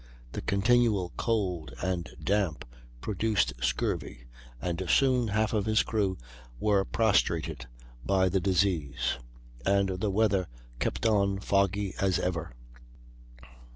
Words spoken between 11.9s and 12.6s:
as ever.